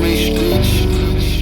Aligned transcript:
Main 0.00 0.14
Street. 0.14 0.88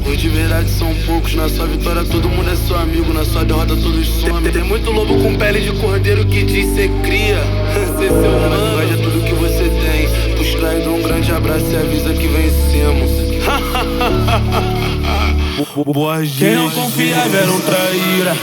Os 0.06 0.18
de 0.18 0.28
verdade 0.28 0.68
são 0.70 0.94
poucos, 1.06 1.34
na 1.34 1.48
sua 1.48 1.66
vitória 1.66 2.04
todo 2.04 2.28
mundo 2.28 2.50
é 2.50 2.56
seu 2.56 2.76
amigo, 2.76 3.12
na 3.12 3.24
sua 3.24 3.44
derrota 3.44 3.76
todos 3.76 4.08
somem. 4.08 4.50
Tem 4.50 4.64
muito 4.64 4.90
lobo 4.90 5.22
com 5.22 5.36
pele 5.36 5.60
de 5.60 5.72
cordeiro 5.80 6.24
que 6.26 6.44
diz 6.44 6.74
cê 6.74 6.88
cria, 7.02 7.40
cê 7.98 8.08
seu 8.08 8.32
mano, 8.32 8.80
é 8.82 8.96
tudo 8.96 9.24
que 9.24 9.34
você 9.34 9.68
tem. 9.68 10.08
Pros 10.34 10.54
traidor 10.54 10.94
um 10.94 11.02
grande 11.02 11.30
abraço 11.30 11.66
e 11.70 11.76
avisa 11.76 12.12
que 12.14 12.26
vencemos. 12.26 13.10
Boa 15.92 16.22
Quem 16.22 16.54
não 16.54 16.70
confia 16.70 17.16
era 17.16 17.52
um 17.52 17.60
traíra. 17.60 18.36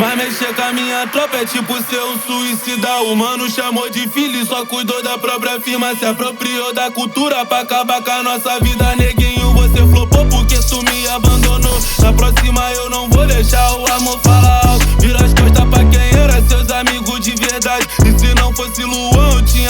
Mas 0.00 0.16
mexer 0.16 0.54
com 0.54 0.62
a 0.62 0.72
minha 0.72 1.06
tropa 1.08 1.36
é 1.36 1.44
tipo 1.44 1.76
ser 1.82 2.02
um 2.02 2.18
suicida. 2.20 3.02
O 3.02 3.14
mano 3.14 3.50
chamou 3.50 3.90
de 3.90 4.08
filho 4.08 4.40
e 4.40 4.46
só 4.46 4.64
cuidou 4.64 5.02
da 5.02 5.18
própria 5.18 5.60
firma. 5.60 5.94
Se 5.94 6.06
apropriou 6.06 6.72
da 6.72 6.90
cultura 6.90 7.44
pra 7.44 7.60
acabar 7.60 8.02
com 8.02 8.10
a 8.10 8.22
nossa 8.22 8.58
vida. 8.60 8.96
Neguinho, 8.96 9.52
você 9.52 9.86
flopou 9.86 10.24
porque 10.24 10.58
me 10.90 11.08
abandonou. 11.08 11.78
Na 11.98 12.12
próxima 12.14 12.72
eu 12.72 12.88
não 12.88 13.10
vou 13.10 13.19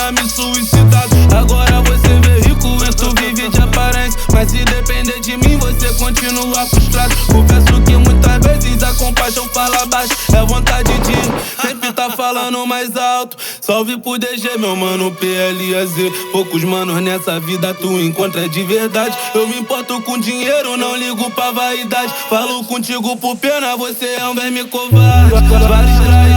tinha 0.00 0.12
me 0.12 0.28
suicidado. 0.28 1.10
Agora 1.36 1.82
você 1.82 2.08
vê 2.20 2.48
rico 2.48 2.68
e 2.84 2.94
tu 2.94 3.12
vive 3.20 3.48
de 3.48 3.60
aparência. 3.60 4.18
Mas 4.32 4.50
se 4.50 4.64
depender 4.64 5.20
de 5.20 5.36
mim, 5.36 5.58
você 5.58 5.92
continua 5.94 6.66
frustrado. 6.66 7.14
Confesso 7.26 7.80
que 7.82 7.96
muitas 7.96 8.38
vezes 8.46 8.82
a 8.82 8.94
compaixão 8.94 9.46
fala 9.48 9.84
baixo. 9.86 10.12
É 10.34 10.44
vontade 10.44 10.92
de 11.00 11.68
sempre 11.68 11.92
tá 11.92 12.10
falando 12.10 12.66
mais 12.66 12.96
alto. 12.96 13.36
Salve 13.60 13.98
pro 13.98 14.18
DG, 14.18 14.58
meu 14.58 14.74
mano 14.74 15.12
PLAZ. 15.12 16.12
Poucos 16.32 16.64
manos 16.64 17.00
nessa 17.02 17.38
vida 17.40 17.74
tu 17.74 18.00
encontra 18.00 18.48
de 18.48 18.62
verdade. 18.64 19.16
Eu 19.34 19.46
me 19.46 19.58
importo 19.58 20.00
com 20.02 20.18
dinheiro, 20.18 20.76
não 20.76 20.96
ligo 20.96 21.30
pra 21.30 21.50
vaidade. 21.50 22.12
Falo 22.28 22.64
contigo 22.64 23.16
por 23.16 23.36
pena, 23.36 23.76
você 23.76 24.16
é 24.18 24.26
um 24.26 24.34
verme 24.34 24.64
covarde. 24.64 25.30
Vários 25.68 26.29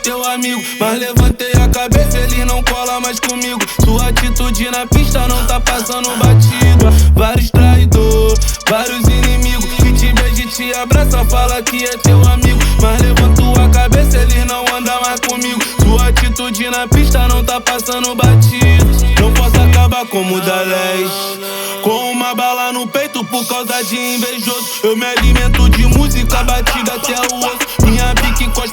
teu 0.00 0.24
amigo. 0.24 0.62
Mas 0.78 0.98
levantei 0.98 1.52
a 1.52 1.68
cabeça, 1.68 2.18
ele 2.18 2.44
não 2.44 2.62
cola 2.62 3.00
mais 3.00 3.20
comigo. 3.20 3.60
Sua 3.84 4.08
atitude 4.08 4.70
na 4.70 4.86
pista 4.86 5.26
não 5.28 5.46
tá 5.46 5.60
passando 5.60 6.10
batido. 6.16 6.90
Vários 7.14 7.50
traidor, 7.50 8.34
vários 8.68 9.06
inimigos 9.06 9.70
que 9.76 9.92
te 9.92 10.12
beija 10.12 10.42
e 10.42 10.46
te 10.46 10.74
abraça, 10.74 11.24
fala 11.26 11.62
que 11.62 11.84
é 11.84 11.96
teu 11.98 12.20
amigo. 12.28 12.60
Mas 12.80 13.00
levantou 13.00 13.54
a 13.62 13.68
cabeça, 13.68 14.18
ele 14.18 14.44
não 14.44 14.64
anda 14.74 15.00
mais 15.00 15.20
comigo. 15.20 15.60
Sua 15.82 16.08
atitude 16.08 16.70
na 16.70 16.86
pista 16.88 17.28
não 17.28 17.44
tá 17.44 17.60
passando 17.60 18.14
batido. 18.14 18.90
Não 19.20 19.32
posso 19.34 19.60
acabar 19.60 20.06
como 20.06 20.36
o 20.36 20.40
da 20.40 20.64
Com 21.82 22.12
uma 22.12 22.34
bala 22.34 22.72
no 22.72 22.86
peito 22.86 23.22
por 23.24 23.46
causa 23.46 23.82
de 23.84 23.96
invejoso. 23.96 24.66
Eu 24.82 24.96
me 24.96 25.04
alimento 25.04 25.68
de 25.68 25.86
música 25.86 26.42
batida 26.42 26.94
até 26.94 27.14
o 27.32 27.38
osso. 27.38 27.58
Minha 27.84 28.14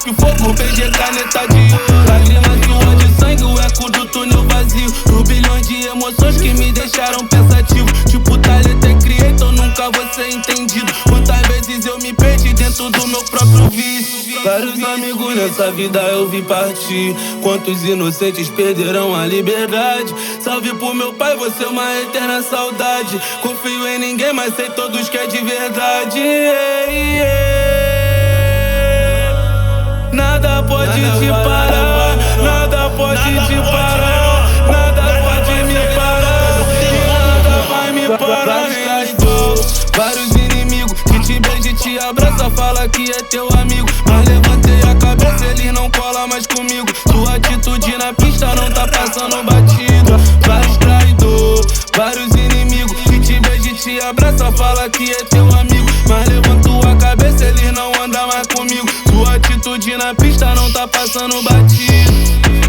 cospe 0.07 0.13
fogo, 0.13 0.53
PG 0.53 0.91
caneta 0.91 1.47
de 1.47 1.73
ouro. 1.73 2.07
Lágrimas 2.07 2.97
de 2.97 3.19
sangue, 3.19 3.43
o 3.43 3.59
eco 3.59 3.91
do 3.91 4.05
túnel 4.07 4.43
vazio. 4.47 4.91
Turbilhões 5.03 5.67
de 5.67 5.87
emoções 5.87 6.37
que 6.37 6.53
me 6.53 6.71
deixaram 6.71 7.25
pensativo. 7.27 7.87
Tipo, 8.07 8.37
talento 8.37 8.85
é 8.85 8.93
creator, 8.95 9.51
nunca 9.51 9.89
vou 9.91 10.13
ser 10.13 10.29
entendido. 10.29 10.91
Quantas 11.09 11.41
vezes 11.47 11.85
eu 11.85 11.97
me 11.99 12.13
perdi 12.13 12.53
dentro 12.53 12.89
do 12.89 13.07
meu 13.07 13.23
próprio 13.23 13.69
vício. 13.69 14.41
Vários 14.43 14.81
amigos 14.83 15.35
nessa 15.35 15.71
vida 15.71 15.99
eu 15.99 16.29
vi 16.29 16.41
partir. 16.41 17.15
Quantos 17.41 17.83
inocentes 17.83 18.49
perderão 18.49 19.15
a 19.15 19.25
liberdade? 19.25 20.13
Salve 20.41 20.73
pro 20.75 20.93
meu 20.93 21.13
pai, 21.13 21.35
você 21.35 21.63
é 21.63 21.67
uma 21.67 22.01
eterna 22.01 22.41
saudade. 22.41 23.19
Confio 23.41 23.87
em 23.87 23.99
ninguém, 23.99 24.31
mas 24.33 24.55
sei 24.55 24.69
todos 24.69 25.09
que 25.09 25.17
é 25.17 25.27
de 25.27 25.39
verdade. 25.39 26.19
Yeah, 26.19 26.91
yeah. 26.91 27.36
Nada 30.57 30.69
pode 30.69 30.91
te 30.91 31.27
parar, 31.27 32.17
nada 32.43 32.89
pode 32.89 33.21
te 33.21 33.55
parar, 33.61 34.49
nada 34.67 35.03
pode 35.21 35.63
me 35.65 35.75
parar, 35.93 36.65
nada 37.07 37.61
vai 37.69 37.91
me 37.91 38.07
parar. 38.17 38.65
Vários 39.95 40.31
inimigos 40.31 40.99
que 41.03 41.19
te 41.19 41.39
beija 41.39 41.69
e 41.69 41.73
te 41.75 41.99
abraça, 41.99 42.49
fala 42.49 42.87
que 42.89 43.11
é 43.11 43.21
teu 43.29 43.47
amigo. 43.49 43.87
Mas 44.09 44.27
levantei 44.27 44.81
a 44.89 44.95
cabeça, 44.95 45.45
ele 45.45 45.71
não 45.71 45.91
cola 45.91 46.25
mais 46.25 46.47
comigo. 46.47 46.87
Sua 47.11 47.35
atitude 47.35 47.95
na 47.99 48.11
pista 48.13 48.47
não 48.55 48.71
tá 48.71 48.87
passando 48.87 49.43
batido. 49.43 50.17
Vários 50.43 50.77
traidor, 50.77 51.61
vários 51.95 52.31
inimigos 52.31 52.97
que 53.03 53.19
te 53.19 53.39
beija 53.41 53.69
e 53.69 53.75
te 53.75 54.01
abraça, 54.01 54.51
fala 54.53 54.89
que 54.89 55.11
é 55.11 55.23
teu 55.25 55.45
amigo. 55.53 55.87
Mas 56.09 56.27
levantou 56.27 56.81
a 56.81 56.95
cabeça, 56.95 57.45
ele 57.45 57.71
não 57.73 57.91
anda 58.03 58.25
mais 58.25 58.47
comigo 58.47 59.06
atitude 59.67 59.97
na 59.97 60.15
pista 60.15 60.55
não 60.55 60.71
tá 60.71 60.87
passando 60.87 61.41
batido. 61.41 62.66